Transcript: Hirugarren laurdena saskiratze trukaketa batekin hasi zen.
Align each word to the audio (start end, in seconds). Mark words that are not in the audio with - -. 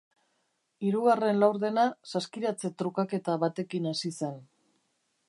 Hirugarren 0.87 1.37
laurdena 1.43 1.83
saskiratze 2.13 2.71
trukaketa 2.83 3.39
batekin 3.45 3.91
hasi 3.91 4.15
zen. 4.23 4.45